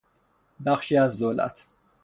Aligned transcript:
بخشی 0.65 0.97
از 0.97 1.19
دولت 1.19 1.65